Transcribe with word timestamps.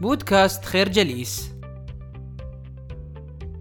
بودكاست 0.00 0.64
خير 0.64 0.88
جليس. 0.88 1.54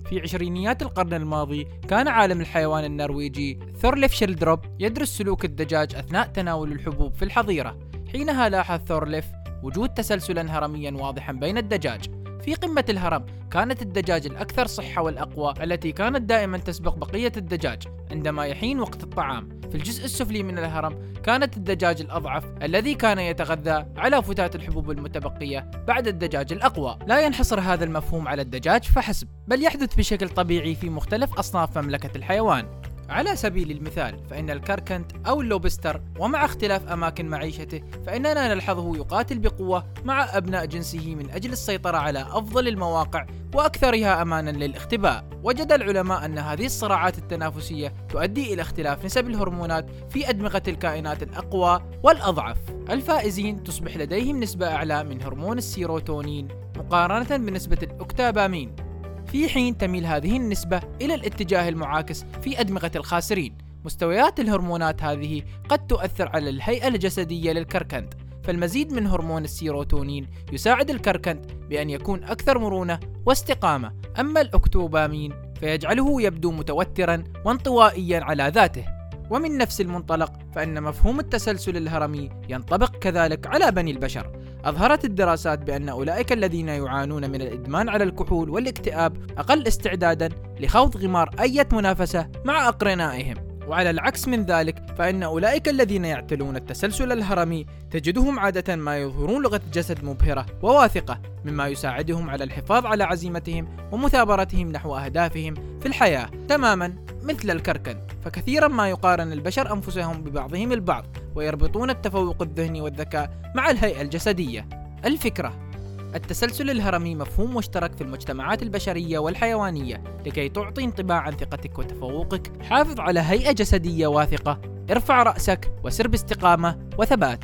في 0.09 0.19
عشرينيات 0.21 0.81
القرن 0.81 1.13
الماضي 1.13 1.67
كان 1.87 2.07
عالم 2.07 2.41
الحيوان 2.41 2.85
النرويجي 2.85 3.59
ثورليف 3.77 4.13
شيلدروب 4.13 4.59
يدرس 4.79 5.17
سلوك 5.17 5.45
الدجاج 5.45 5.95
أثناء 5.95 6.27
تناول 6.27 6.71
الحبوب 6.71 7.13
في 7.13 7.25
الحظيرة. 7.25 7.79
حينها 8.11 8.49
لاحظ 8.49 8.79
ثورليف 8.85 9.25
وجود 9.63 9.89
تسلسلا 9.89 10.57
هرميا 10.57 10.91
واضحا 10.91 11.31
بين 11.31 11.57
الدجاج. 11.57 12.05
في 12.41 12.55
قمة 12.55 12.85
الهرم 12.89 13.25
كانت 13.51 13.81
الدجاج 13.81 14.25
الأكثر 14.25 14.67
صحة 14.67 15.01
والأقوى 15.01 15.53
التي 15.63 15.91
كانت 15.91 16.21
دائما 16.21 16.57
تسبق 16.57 16.95
بقية 16.95 17.31
الدجاج 17.37 17.83
عندما 18.11 18.45
يحين 18.45 18.79
وقت 18.79 19.03
الطعام. 19.03 19.58
في 19.69 19.75
الجزء 19.75 20.05
السفلي 20.05 20.43
من 20.43 20.57
الهرم 20.57 21.13
كانت 21.23 21.57
الدجاج 21.57 22.01
الأضعف 22.01 22.43
الذي 22.63 22.95
كان 22.95 23.19
يتغذى 23.19 23.85
على 23.97 24.23
فتات 24.23 24.55
الحبوب 24.55 24.91
المتبقية 24.91 25.71
بعد 25.87 26.07
الدجاج 26.07 26.53
الأقوى. 26.53 26.99
لا 27.07 27.25
ينحصر 27.25 27.59
هذا 27.59 27.83
المفهوم 27.83 28.27
على 28.27 28.41
الدجاج 28.41 28.83
فحسب 28.83 29.27
بل 29.47 29.63
يحدث 29.63 29.95
بشكل 29.95 30.29
طبيعي 30.29 30.75
في 30.75 30.89
مختلف 30.89 31.33
أصناف 31.33 31.77
مملكة 31.77 32.17
الحيوان. 32.17 32.78
على 33.09 33.35
سبيل 33.35 33.71
المثال 33.71 34.19
فإن 34.29 34.49
الكركنت 34.49 35.11
أو 35.27 35.41
اللوبستر 35.41 36.01
ومع 36.19 36.45
اختلاف 36.45 36.87
أماكن 36.87 37.25
معيشته 37.25 37.81
فإننا 38.05 38.53
نلحظه 38.53 38.95
يقاتل 38.95 39.39
بقوة 39.39 39.85
مع 40.05 40.37
أبناء 40.37 40.65
جنسه 40.65 41.15
من 41.15 41.29
أجل 41.29 41.51
السيطرة 41.51 41.97
على 41.97 42.21
أفضل 42.21 42.67
المواقع 42.67 43.25
وأكثرها 43.55 44.21
أمانا 44.21 44.49
للاختباء. 44.49 45.25
وجد 45.43 45.71
العلماء 45.71 46.25
أن 46.25 46.37
هذه 46.37 46.65
الصراعات 46.65 47.17
التنافسية 47.17 47.93
تؤدي 48.09 48.53
إلى 48.53 48.61
اختلاف 48.61 49.05
نسب 49.05 49.27
الهرمونات 49.27 49.89
في 50.09 50.29
أدمغة 50.29 50.63
الكائنات 50.67 51.23
الأقوى 51.23 51.81
والأضعف. 52.03 52.57
الفائزين 52.89 53.63
تصبح 53.63 53.97
لديهم 53.97 54.39
نسبة 54.39 54.67
أعلى 54.67 55.03
من 55.03 55.21
هرمون 55.21 55.57
السيروتونين 55.57 56.47
مقارنة 56.77 57.37
بنسبة 57.37 57.77
الأكتابامين. 57.83 58.88
في 59.31 59.49
حين 59.49 59.77
تميل 59.77 60.05
هذه 60.05 60.37
النسبة 60.37 60.81
إلى 61.01 61.13
الاتجاه 61.13 61.69
المعاكس 61.69 62.25
في 62.41 62.59
أدمغة 62.59 62.91
الخاسرين. 62.95 63.57
مستويات 63.85 64.39
الهرمونات 64.39 65.03
هذه 65.03 65.43
قد 65.69 65.87
تؤثر 65.87 66.29
على 66.29 66.49
الهيئة 66.49 66.87
الجسدية 66.87 67.51
للكركنت 67.51 68.13
فالمزيد 68.43 68.93
من 68.93 69.07
هرمون 69.07 69.43
السيروتونين 69.43 70.27
يساعد 70.51 70.89
الكركنت 70.89 71.45
بأن 71.69 71.89
يكون 71.89 72.23
أكثر 72.23 72.59
مرونة 72.59 72.99
واستقامة. 73.25 73.93
أما 74.19 74.41
الأكتوبامين 74.41 75.33
فيجعله 75.59 76.21
يبدو 76.21 76.51
متوترا 76.51 77.23
وانطوائيا 77.45 78.23
على 78.23 78.51
ذاته. 78.55 78.85
ومن 79.29 79.57
نفس 79.57 79.81
المنطلق 79.81 80.33
فإن 80.55 80.83
مفهوم 80.83 81.19
التسلسل 81.19 81.77
الهرمي 81.77 82.29
ينطبق 82.49 82.95
كذلك 82.95 83.47
على 83.47 83.71
بني 83.71 83.91
البشر. 83.91 84.38
أظهرت 84.65 85.05
الدراسات 85.05 85.59
بأن 85.59 85.89
أولئك 85.89 86.31
الذين 86.31 86.67
يعانون 86.67 87.29
من 87.29 87.41
الإدمان 87.41 87.89
على 87.89 88.03
الكحول 88.03 88.49
والاكتئاب 88.49 89.17
أقل 89.37 89.67
استعدادا 89.67 90.29
لخوض 90.59 90.97
غمار 90.97 91.29
أي 91.39 91.65
منافسة 91.73 92.29
مع 92.45 92.67
أقرنائهم. 92.67 93.49
وعلى 93.67 93.89
العكس 93.89 94.27
من 94.27 94.43
ذلك 94.43 94.83
فإن 94.97 95.23
أولئك 95.23 95.69
الذين 95.69 96.05
يعتلون 96.05 96.55
التسلسل 96.55 97.11
الهرمي 97.11 97.65
تجدهم 97.91 98.39
عادة 98.39 98.75
ما 98.75 98.97
يظهرون 98.97 99.43
لغة 99.43 99.61
جسد 99.73 100.03
مبهرة 100.03 100.45
وواثقة 100.61 101.21
مما 101.45 101.67
يساعدهم 101.67 102.29
على 102.29 102.43
الحفاظ 102.43 102.85
على 102.85 103.03
عزيمتهم 103.03 103.67
ومثابرتهم 103.91 104.71
نحو 104.71 104.95
أهدافهم 104.95 105.53
في 105.79 105.85
الحياة 105.85 106.29
تماما 106.47 106.95
مثل 107.23 107.51
الكركن. 107.51 107.97
فكثيرا 108.25 108.67
ما 108.67 108.89
يقارن 108.89 109.31
البشر 109.31 109.73
أنفسهم 109.73 110.21
ببعضهم 110.21 110.71
البعض. 110.71 111.05
ويربطون 111.39 111.89
التفوق 111.89 112.41
الذهني 112.41 112.81
والذكاء 112.81 113.29
مع 113.55 113.69
الهيئة 113.69 114.01
الجسدية. 114.01 114.69
الفكرة 115.05 115.69
التسلسل 116.15 116.69
الهرمي 116.69 117.15
مفهوم 117.15 117.55
مشترك 117.55 117.95
في 117.95 118.01
المجتمعات 118.01 118.63
البشرية 118.63 119.19
والحيوانية 119.19 120.03
لكي 120.25 120.49
تعطي 120.49 120.83
انطباع 120.83 121.17
عن 121.17 121.31
ثقتك 121.31 121.79
وتفوقك. 121.79 122.63
حافظ 122.63 122.99
على 122.99 123.19
هيئة 123.19 123.51
جسدية 123.51 124.07
واثقة 124.07 124.61
ارفع 124.91 125.23
رأسك 125.23 125.73
وسر 125.83 126.07
باستقامة 126.07 126.89
وثبات. 126.97 127.43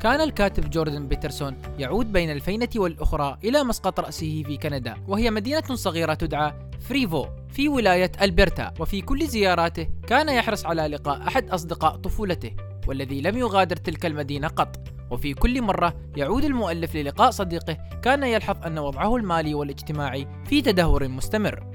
كان 0.00 0.20
الكاتب 0.20 0.70
جوردن 0.70 1.08
بيترسون 1.08 1.56
يعود 1.78 2.12
بين 2.12 2.30
الفينة 2.30 2.68
والأخرى 2.76 3.38
إلى 3.44 3.64
مسقط 3.64 4.00
رأسه 4.00 4.42
في 4.46 4.56
كندا 4.56 4.94
وهي 5.08 5.30
مدينة 5.30 5.74
صغيرة 5.74 6.14
تدعى 6.14 6.52
فريفو. 6.80 7.26
في 7.54 7.68
ولاية 7.68 8.12
ألبرتا 8.22 8.74
وفي 8.80 9.00
كل 9.00 9.26
زياراته 9.26 9.88
كان 10.06 10.28
يحرص 10.28 10.66
على 10.66 10.86
لقاء 10.86 11.28
أحد 11.28 11.50
أصدقاء 11.50 11.96
طفولته 11.96 12.50
والذي 12.86 13.20
لم 13.20 13.38
يغادر 13.38 13.76
تلك 13.76 14.06
المدينة 14.06 14.48
قط. 14.48 14.76
وفي 15.10 15.34
كل 15.34 15.62
مرة 15.62 15.94
يعود 16.16 16.44
المؤلف 16.44 16.96
للقاء 16.96 17.30
صديقه 17.30 17.76
كان 18.02 18.22
يلحظ 18.22 18.56
أن 18.66 18.78
وضعه 18.78 19.16
المالي 19.16 19.54
والاجتماعي 19.54 20.28
في 20.44 20.62
تدهور 20.62 21.08
مستمر. 21.08 21.66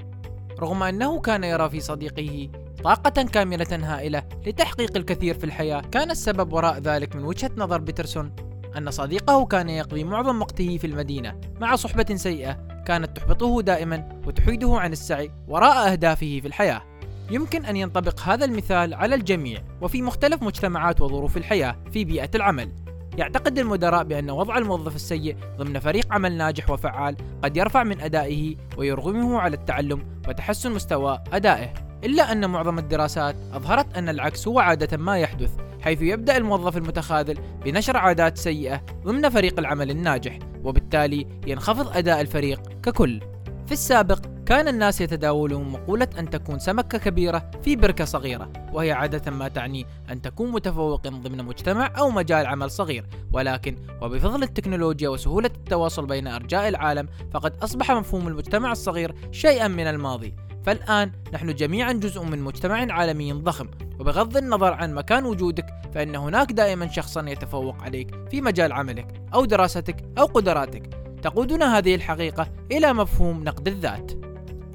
رغم 0.60 0.82
أنه 0.82 1.20
كان 1.20 1.44
يرى 1.44 1.70
في 1.70 1.80
صديقه 1.80 2.50
طاقة 2.84 3.22
كاملة 3.22 3.78
هائلة 3.82 4.22
لتحقيق 4.46 4.96
الكثير 4.96 5.38
في 5.38 5.44
الحياة 5.44 5.80
كان 5.80 6.10
السبب 6.10 6.52
وراء 6.52 6.78
ذلك 6.78 7.16
من 7.16 7.24
وجهة 7.24 7.50
نظر 7.56 7.78
بيترسون 7.78 8.32
أن 8.76 8.90
صديقه 8.90 9.46
كان 9.46 9.68
يقضي 9.68 10.04
معظم 10.04 10.40
وقته 10.40 10.78
في 10.78 10.86
المدينة 10.86 11.40
مع 11.60 11.76
صحبة 11.76 12.16
سيئة 12.16 12.69
كانت 12.86 13.16
تحبطه 13.16 13.62
دائما 13.62 14.20
وتحيده 14.26 14.76
عن 14.78 14.92
السعي 14.92 15.30
وراء 15.48 15.92
أهدافه 15.92 16.40
في 16.40 16.46
الحياة. 16.46 16.82
يمكن 17.30 17.64
أن 17.64 17.76
ينطبق 17.76 18.20
هذا 18.20 18.44
المثال 18.44 18.94
على 18.94 19.14
الجميع 19.14 19.62
وفي 19.80 20.02
مختلف 20.02 20.42
مجتمعات 20.42 21.00
وظروف 21.00 21.36
الحياة 21.36 21.76
في 21.92 22.04
بيئة 22.04 22.30
العمل. 22.34 22.72
يعتقد 23.16 23.58
المدراء 23.58 24.04
بأن 24.04 24.30
وضع 24.30 24.58
الموظف 24.58 24.96
السيء 24.96 25.36
ضمن 25.58 25.78
فريق 25.78 26.12
عمل 26.12 26.36
ناجح 26.36 26.70
وفعال 26.70 27.16
قد 27.42 27.56
يرفع 27.56 27.82
من 27.82 28.00
أدائه 28.00 28.56
ويرغمه 28.76 29.40
على 29.40 29.56
التعلم 29.56 30.02
وتحسن 30.28 30.72
مستوى 30.72 31.22
أدائه. 31.32 31.74
إلا 32.04 32.32
أن 32.32 32.50
معظم 32.50 32.78
الدراسات 32.78 33.36
أظهرت 33.52 33.96
أن 33.96 34.08
العكس 34.08 34.48
هو 34.48 34.60
عادة 34.60 34.96
ما 34.96 35.18
يحدث 35.18 35.50
حيث 35.80 36.02
يبدأ 36.02 36.36
الموظف 36.36 36.76
المتخاذل 36.76 37.38
بنشر 37.64 37.96
عادات 37.96 38.38
سيئة 38.38 38.84
ضمن 39.04 39.28
فريق 39.28 39.58
العمل 39.58 39.90
الناجح 39.90 40.38
وبالتالي 40.64 41.26
ينخفض 41.46 41.96
أداء 41.96 42.20
الفريق 42.20 42.62
ككل. 42.82 43.20
في 43.66 43.72
السابق 43.72 44.26
كان 44.46 44.68
الناس 44.68 45.00
يتداولون 45.00 45.68
مقولة 45.68 46.08
أن 46.18 46.30
تكون 46.30 46.58
سمكة 46.58 46.98
كبيرة 46.98 47.50
في 47.62 47.76
بركة 47.76 48.04
صغيرة 48.04 48.52
وهي 48.72 48.92
عادة 48.92 49.30
ما 49.30 49.48
تعني 49.48 49.86
أن 50.10 50.22
تكون 50.22 50.50
متفوقا 50.50 51.10
ضمن 51.10 51.44
مجتمع 51.44 51.92
أو 51.98 52.10
مجال 52.10 52.46
عمل 52.46 52.70
صغير. 52.70 53.06
ولكن 53.32 53.76
وبفضل 54.02 54.42
التكنولوجيا 54.42 55.08
وسهولة 55.08 55.50
التواصل 55.56 56.06
بين 56.06 56.26
أرجاء 56.26 56.68
العالم 56.68 57.08
فقد 57.32 57.52
أصبح 57.62 57.90
مفهوم 57.90 58.28
المجتمع 58.28 58.72
الصغير 58.72 59.14
شيئا 59.32 59.68
من 59.68 59.86
الماضي. 59.86 60.34
فالآن 60.66 61.12
نحن 61.32 61.54
جميعا 61.54 61.92
جزء 61.92 62.24
من 62.24 62.38
مجتمع 62.38 62.92
عالمي 62.92 63.32
ضخم 63.32 63.66
وبغض 64.00 64.36
النظر 64.36 64.72
عن 64.72 64.94
مكان 64.94 65.24
وجودك 65.24 65.66
فإن 65.94 66.16
هناك 66.16 66.52
دائما 66.52 66.88
شخصا 66.88 67.28
يتفوق 67.28 67.82
عليك 67.82 68.28
في 68.30 68.40
مجال 68.40 68.72
عملك 68.72 69.22
أو 69.34 69.44
دراستك 69.44 70.04
أو 70.18 70.24
قدراتك. 70.24 70.90
تقودنا 71.22 71.78
هذه 71.78 71.94
الحقيقة 71.94 72.46
إلى 72.72 72.92
مفهوم 72.92 73.44
نقد 73.44 73.68
الذات. 73.68 74.12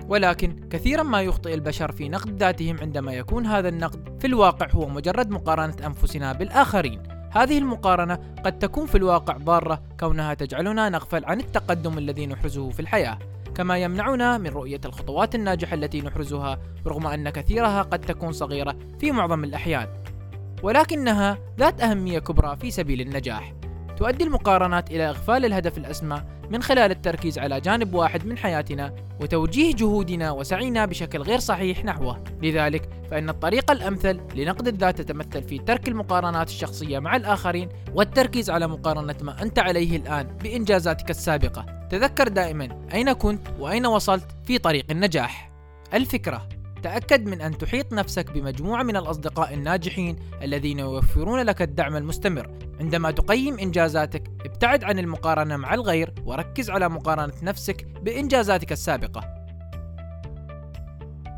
ولكن 0.08 0.68
كثيرا 0.70 1.04
ما 1.04 1.22
يخطئ 1.22 1.54
البشر 1.54 1.92
في 1.92 2.10
نقد 2.10 2.40
ذاتهم 2.40 2.78
عندما 2.82 3.14
يكون 3.14 3.46
هذا 3.46 3.70
النقد 3.70 4.18
في 4.20 4.28
الواقع 4.28 4.68
هو 4.72 4.88
مجرد 4.88 5.30
مقارنة 5.30 5.76
أنفسنا 5.86 6.34
بالآخرين. 6.34 7.04
هذه 7.32 7.58
المقارنة 7.58 8.20
قد 8.46 8.60
تكون 8.60 8.86
في 8.86 8.96
الواقع 8.96 9.38
ضارة 9.38 9.82
كونها 10.00 10.34
تجعلنا 10.34 10.90
نغفل 10.90 11.26
عن 11.26 11.40
التقدم 11.40 11.98
الذي 11.98 12.28
نحرزه 12.28 12.70
في 12.70 12.80
الحياة. 12.80 13.20
كما 13.56 13.78
يمنعنا 13.78 14.38
من 14.38 14.48
رؤية 14.48 14.82
الخطوات 14.86 15.36
الناجحة 15.36 15.74
التي 15.74 16.02
نحرزها 16.02 16.60
رغم 16.88 17.08
أن 17.08 17.30
كثيرها 17.30 17.82
قد 17.82 18.00
تكون 18.00 18.32
صغيرة 18.32 18.76
في 19.00 19.12
معظم 19.12 19.44
الأحيان. 19.44 19.88
ولكنها 20.64 21.38
ذات 21.60 21.82
أهمية 21.82 22.20
كبرى 22.20 22.56
في 22.56 22.72
سبيل 22.72 23.02
النجاح. 23.02 23.54
تؤدي 23.98 24.24
المقارنات 24.24 24.92
إلى 24.92 25.10
إغفال 25.10 25.46
الهدف 25.46 25.78
الأسمى 25.78 26.22
من 26.50 26.64
خلال 26.64 26.92
التركيز 26.92 27.40
على 27.40 27.62
جانب 27.62 27.94
واحد 27.94 28.26
من 28.26 28.38
حياتنا 28.38 28.96
وتوجيه 29.22 29.76
جهودنا 29.76 30.32
وسعينا 30.32 30.86
بشكل 30.86 31.22
غير 31.22 31.40
صحيح 31.40 31.86
نحوه. 31.86 32.24
لذلك 32.42 32.90
فإن 33.12 33.30
الطريقة 33.30 33.72
الأمثل 33.72 34.22
لنقد 34.36 34.68
الذات 34.68 35.02
تتمثل 35.02 35.44
في 35.44 35.58
ترك 35.58 35.88
المقارنات 35.88 36.48
الشخصية 36.48 37.00
مع 37.00 37.16
الآخرين 37.16 37.70
والتركيز 37.94 38.50
على 38.50 38.68
مقارنة 38.68 39.16
ما 39.22 39.42
أنت 39.42 39.60
عليه 39.60 39.98
الآن 39.98 40.28
بإنجازاتك 40.44 41.10
السابقة. 41.10 41.66
تذكر 41.90 42.28
دائما 42.28 42.88
أين 42.94 43.14
كنت 43.14 43.48
وأين 43.60 43.86
وصلت 43.86 44.28
في 44.46 44.58
طريق 44.58 44.86
النجاح. 44.92 45.52
الفكرة 45.94 46.48
تأكد 46.84 47.26
من 47.26 47.42
أن 47.42 47.58
تحيط 47.58 47.94
نفسك 47.94 48.32
بمجموعة 48.32 48.84
من 48.84 48.98
الأصدقاء 48.98 49.54
الناجحين 49.54 50.16
الذين 50.42 50.80
يوفرون 50.80 51.40
لك 51.40 51.62
الدعم 51.62 51.96
المستمر. 51.96 52.50
عندما 52.80 53.12
تقيم 53.12 53.60
إنجازاتك 53.60 54.24
ابتعد 54.56 54.84
عن 54.84 55.00
المقارنة 55.00 55.58
مع 55.58 55.74
الغير 55.74 56.14
وركز 56.26 56.70
على 56.70 56.90
مقارنة 56.90 57.34
نفسك 57.44 57.88
بإنجازاتك 58.02 58.72
السابقة. 58.72 59.22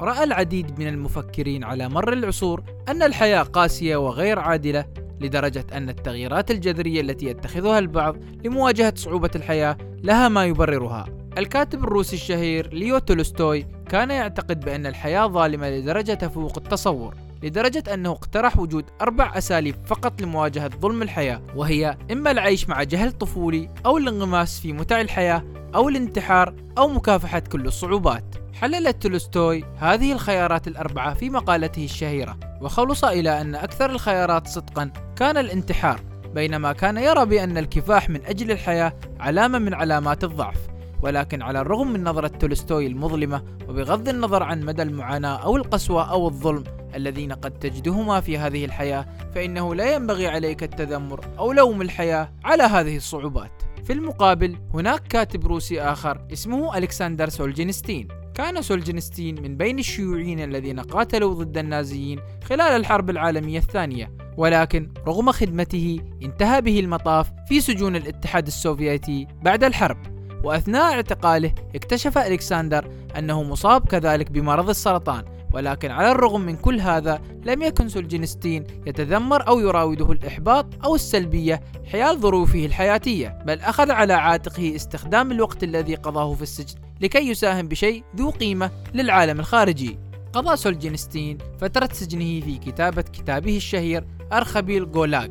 رأى 0.02 0.24
العديد 0.24 0.80
من 0.80 0.88
المفكرين 0.88 1.64
على 1.64 1.90
مر 1.90 2.14
العصور 2.14 2.64
أن 2.90 3.04
الحياة 3.04 3.44
قاسية 3.44 3.98
وغير 3.98 4.40
عادلة 4.40 4.86
لدرجة 5.22 5.66
أن 5.74 5.90
التغييرات 5.90 6.52
الجذرية 6.52 7.02
التي 7.02 7.26
يتخذها 7.26 7.80
البعض 7.80 8.16
لمواجهة 8.46 8.94
صعوبة 8.96 9.32
الحياة 9.36 9.78
لها 10.04 10.30
ما 10.30 10.46
يبررها. 10.46 11.06
الكاتب 11.38 11.84
الروسي 11.84 12.16
الشهير 12.16 12.74
ليو 12.74 12.98
تولستوي 12.98 13.68
كان 13.90 14.12
يعتقد 14.12 14.60
بأن 14.60 14.86
الحياة 14.86 15.28
ظالمة 15.28 15.70
لدرجة 15.70 16.14
تفوق 16.14 16.58
التصور. 16.58 17.16
لدرجة 17.44 17.94
أنه 17.94 18.12
اقترح 18.12 18.60
وجود 18.60 18.86
أربع 19.02 19.38
أساليب 19.38 19.76
فقط 19.86 20.22
لمواجهة 20.22 20.70
ظلم 20.82 21.02
الحياة 21.02 21.42
وهي 21.56 21.98
إما 22.12 22.32
العيش 22.32 22.70
مع 22.70 22.84
جهل 22.84 23.12
طفولي 23.12 23.70
أو 23.86 23.98
الانغماس 23.98 24.60
في 24.60 24.74
متع 24.74 25.02
الحياة 25.02 25.44
أو 25.76 25.90
الانتحار 25.90 26.54
أو 26.78 26.88
مكافحة 26.88 27.40
كل 27.40 27.66
الصعوبات. 27.66 28.36
حلل 28.54 28.94
تولستوي 28.94 29.64
هذه 29.78 30.12
الخيارات 30.12 30.68
الأربعة 30.68 31.14
في 31.14 31.30
مقالته 31.30 31.86
الشهيرة 31.86 32.38
وخلص 32.62 33.04
إلى 33.04 33.42
أن 33.42 33.56
أكثر 33.56 33.90
الخيارات 33.90 34.48
صدقا 34.48 34.92
كان 35.16 35.38
الانتحار 35.38 36.02
بينما 36.36 36.74
كان 36.74 36.98
يرى 36.98 37.26
بأن 37.26 37.58
الكفاح 37.58 38.10
من 38.10 38.26
أجل 38.26 38.52
الحياة 38.52 38.94
علامة 39.20 39.60
من 39.60 39.74
علامات 39.74 40.24
الضعف. 40.24 40.58
ولكن 41.02 41.42
على 41.42 41.62
الرغم 41.62 41.92
من 41.92 42.04
نظرة 42.04 42.28
تولستوي 42.28 42.88
المظلمة 42.88 43.44
وبغض 43.70 44.10
النظر 44.10 44.44
عن 44.44 44.64
مدى 44.64 44.82
المعاناة 44.82 45.36
أو 45.36 45.58
القسوة 45.58 46.12
أو 46.12 46.28
الظلم 46.28 46.64
الذين 46.96 47.34
قد 47.34 47.52
تجدهما 47.52 48.22
في 48.22 48.38
هذه 48.38 48.66
الحياة 48.66 49.06
فإنه 49.36 49.76
لا 49.76 49.96
ينبغي 49.96 50.28
عليك 50.28 50.64
التذمر 50.64 51.26
أو 51.40 51.52
لوم 51.52 51.82
الحياة 51.82 52.32
على 52.44 52.64
هذه 52.64 52.98
الصعوبات. 52.98 53.52
في 53.84 53.94
المقابل 53.94 54.58
هناك 54.74 55.08
كاتب 55.08 55.48
روسي 55.48 55.82
آخر 55.82 56.28
اسمه 56.34 56.78
ألكسندر 56.78 57.30
سولجينستين 57.30 58.08
كان 58.34 58.62
سولجينستين 58.62 59.42
من 59.42 59.58
بين 59.58 59.80
الشيوعيين 59.80 60.40
الذين 60.40 60.80
قاتلوا 60.80 61.34
ضد 61.34 61.58
النازيين 61.58 62.20
خلال 62.44 62.62
الحرب 62.62 63.10
العالمية 63.10 63.60
الثانية 63.60 64.12
ولكن 64.38 64.92
رغم 65.08 65.32
خدمته 65.32 66.00
انتهى 66.24 66.62
به 66.62 66.80
المطاف 66.80 67.32
في 67.48 67.62
سجون 67.62 67.96
الاتحاد 67.96 68.48
السوفيتي 68.48 69.28
بعد 69.42 69.64
الحرب. 69.64 69.98
وأثناء 70.44 70.94
اعتقاله 70.94 71.52
اكتشف 71.76 72.18
ألكسندر 72.18 72.92
أنه 73.18 73.44
مصاب 73.44 73.88
كذلك 73.88 74.32
بمرض 74.32 74.70
السرطان 74.70 75.24
ولكن 75.58 75.92
على 75.92 76.12
الرغم 76.12 76.42
من 76.42 76.56
كل 76.56 76.80
هذا 76.80 77.22
لم 77.46 77.62
يكن 77.62 77.90
سولجينستين 77.90 78.64
يتذمر 78.88 79.48
أو 79.48 79.60
يراوده 79.60 80.12
الإحباط 80.12 80.86
أو 80.86 80.96
السلبية 80.96 81.62
حيال 81.92 82.20
ظروفه 82.20 82.66
الحياتية 82.66 83.40
بل 83.46 83.60
أخذ 83.60 83.92
على 83.92 84.14
عاتقه 84.14 84.76
استخدام 84.76 85.32
الوقت 85.32 85.64
الذي 85.64 85.96
قضاه 85.96 86.34
في 86.34 86.42
السجن 86.42 86.76
لكي 87.02 87.30
يساهم 87.30 87.68
بشيء 87.68 88.04
ذو 88.16 88.30
قيمة 88.30 88.72
للعالم 88.94 89.40
الخارجي. 89.40 90.00
قضى 90.34 90.56
سولجينستين 90.56 91.38
فترة 91.62 91.90
سجنه 91.94 92.42
في 92.42 92.58
كتابة 92.58 93.02
كتابه 93.02 93.58
الشهير 93.58 94.08
أرخبيل 94.34 94.92
جولاغ 94.92 95.28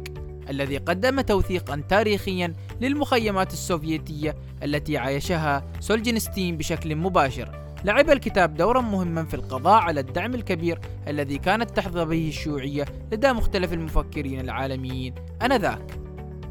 الذي 0.51 0.77
قدم 0.77 1.21
توثيقا 1.21 1.83
تاريخيا 1.89 2.53
للمخيمات 2.81 3.53
السوفيتية 3.53 4.37
التي 4.63 4.99
عايشها 4.99 5.65
سولجينستين 5.81 6.57
بشكل 6.57 6.97
مباشر. 6.97 7.66
لعب 7.85 8.11
الكتاب 8.11 8.55
دورا 8.55 8.81
مهما 8.81 9.25
في 9.25 9.35
القضاء 9.35 9.83
على 9.83 10.01
الدعم 10.01 10.35
الكبير 10.35 10.81
الذي 11.09 11.39
كانت 11.39 11.71
تحظى 11.71 12.05
به 12.05 12.29
الشيوعية 12.29 12.85
لدى 13.13 13.33
مختلف 13.33 13.73
المفكرين 13.73 14.41
العالميين 14.41 15.15
آنذاك. 15.43 16.01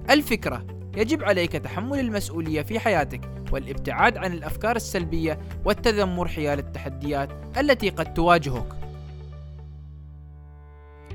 الفكرة 0.10 0.66
يجب 0.98 1.24
عليك 1.24 1.52
تحمل 1.52 2.00
المسؤولية 2.00 2.62
في 2.62 2.80
حياتك 2.80 3.22
والابتعاد 3.52 4.18
عن 4.18 4.34
الأفكار 4.34 4.76
السلبية 4.76 5.40
والتذمر 5.66 6.28
حيال 6.28 6.60
التحديات 6.60 7.30
التي 7.58 7.90
قد 7.90 8.14
تواجهك. 8.14 8.68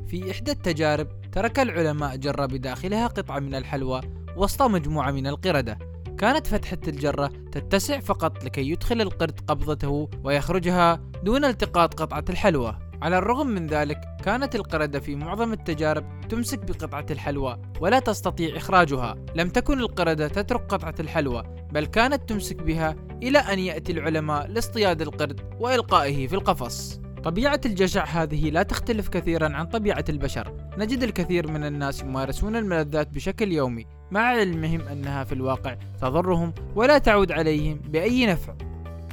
في 0.09 0.31
إحدى 0.31 0.51
التجارب 0.51 1.09
ترك 1.33 1.59
العلماء 1.59 2.17
جرة 2.17 2.47
بداخلها 2.47 3.07
قطعة 3.07 3.39
من 3.39 3.55
الحلوى 3.55 4.01
وسط 4.37 4.63
مجموعة 4.63 5.11
من 5.11 5.27
القردة 5.27 5.79
كانت 6.21 6.47
فتحة 6.47 6.79
الجرة 6.89 7.33
تتسع 7.53 8.01
فقط 8.01 8.45
لكي 8.45 8.71
يدخل 8.71 9.01
القرد 9.01 9.41
قبضته 9.47 10.09
ويخرجها 10.25 11.01
دون 11.23 11.45
التقاط 11.45 11.95
قطعة 11.95 12.25
الحلوى. 12.31 12.79
على 13.03 13.19
الرغم 13.19 13.47
من 13.47 13.67
ذلك 13.67 14.01
كانت 14.25 14.55
القردة 14.55 15.01
في 15.01 15.17
معظم 15.17 15.53
التجارب 15.53 16.21
تمسك 16.29 16.59
بقطعة 16.59 17.07
الحلوى 17.11 17.63
ولا 17.81 17.99
تستطيع 17.99 18.57
إخراجها. 18.57 19.17
لم 19.35 19.49
تكن 19.49 19.79
القردة 19.81 20.29
تترك 20.29 20.61
قطعة 20.61 20.95
الحلوى 21.01 21.43
بل 21.73 21.87
كانت 21.87 22.29
تمسك 22.29 22.63
بها 22.63 22.97
إلى 23.23 23.39
أن 23.39 23.59
يأتي 23.59 23.93
العلماء 23.93 24.47
لاصطياد 24.47 25.03
القرد 25.03 25.41
وإلقائه 25.61 26.27
في 26.27 26.35
القفص. 26.35 27.01
طبيعة 27.25 27.61
الجشع 27.67 28.05
هذه 28.05 28.51
لا 28.51 28.63
تختلف 28.63 29.09
كثيرا 29.09 29.57
عن 29.57 29.67
طبيعة 29.67 30.05
البشر. 30.09 30.71
نجد 30.79 31.03
الكثير 31.03 31.47
من 31.47 31.65
الناس 31.65 32.01
يمارسون 32.01 32.57
الملذات 32.57 33.09
بشكل 33.09 33.53
يومي 33.53 34.00
مع 34.11 34.21
علمهم 34.21 34.81
أنها 34.81 35.25
في 35.25 35.33
الواقع 35.33 35.77
تضرهم 36.01 36.53
ولا 36.75 36.99
تعود 36.99 37.33
عليهم 37.33 37.81
بأي 37.89 38.27
نفع. 38.27 38.55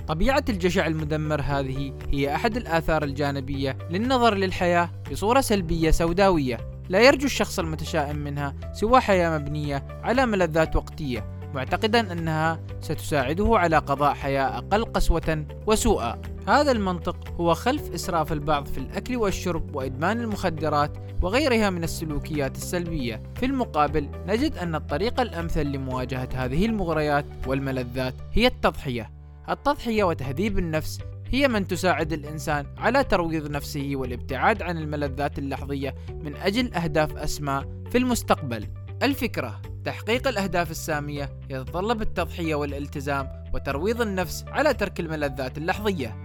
طبيعة 0.08 0.44
الجشع 0.50 0.88
المدمر 0.88 1.42
هذه 1.42 1.94
هي 2.10 2.36
أحد 2.36 2.58
الآثار 2.58 3.04
الجانبية 3.04 3.78
للنظر 3.90 4.34
للحياة 4.34 4.90
بصورة 5.12 5.42
سلبية 5.42 5.92
سوداوية. 5.92 6.58
لا 6.90 7.00
يرجو 7.00 7.26
الشخص 7.26 7.60
المتشائم 7.60 8.16
منها 8.16 8.56
سوى 8.74 9.00
حياة 9.00 9.38
مبنية 9.38 9.84
على 10.04 10.26
ملذات 10.26 10.76
وقتية 10.76 11.38
معتقدا 11.54 12.12
أنها 12.12 12.60
ستساعده 12.82 13.58
على 13.58 13.78
قضاء 13.78 14.14
حياة 14.14 14.58
أقل 14.58 14.86
قسوة 14.86 15.46
وسوءا. 15.68 16.22
هذا 16.48 16.72
المنطق 16.72 17.18
هو 17.40 17.54
خلف 17.54 17.94
إسراف 17.94 18.34
البعض 18.34 18.66
في 18.66 18.78
الأكل 18.78 19.16
والشرب 19.16 19.76
وإدمان 19.76 20.22
المخدرات 20.22 20.92
وغيرها 21.22 21.70
من 21.70 21.84
السلوكيات 21.84 22.56
السلبية 22.56 23.22
في 23.36 23.46
المقابل 23.46 24.10
نجد 24.28 24.58
أن 24.58 24.76
الطريقة 24.76 25.24
الأمثل 25.24 25.66
لمواجهة 25.66 26.30
هذه 26.34 26.66
المغريات 26.66 27.26
والملذات 27.48 28.14
هي 28.34 28.48
التضحية 28.48 29.12
التضحية 29.50 30.04
وتهذيب 30.04 30.60
النفس 30.60 31.00
هي 31.32 31.48
من 31.48 31.68
تساعد 31.68 32.14
الإنسان 32.14 32.66
على 32.78 33.04
ترويض 33.04 33.52
نفسه 33.52 33.92
والابتعاد 33.96 34.62
عن 34.62 34.78
الملذات 34.78 35.40
اللحظية 35.40 35.96
من 36.10 36.36
أجل 36.36 36.74
أهداف 36.74 37.18
أسمى 37.18 37.64
في 37.92 37.98
المستقبل 37.98 38.68
الفكرة 39.04 39.62
تحقيق 39.86 40.28
الأهداف 40.28 40.72
السامية 40.72 41.30
يتطلب 41.50 42.02
التضحية 42.02 42.56
والالتزام 42.56 43.30
وترويض 43.54 44.02
النفس 44.02 44.46
على 44.48 44.74
ترك 44.74 45.00
الملذات 45.00 45.58
اللحظية. 45.58 46.24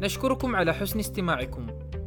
نشكركم 0.00 0.56
على 0.56 0.74
حسن 0.74 0.98
استماعكم. 0.98 1.66